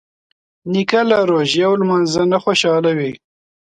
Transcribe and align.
نیکه 0.71 1.01
له 1.09 1.17
روژې 1.31 1.61
او 1.67 1.73
لمانځه 1.81 2.21
نه 2.31 2.37
خوشحاله 2.43 2.91
وي. 2.97 3.11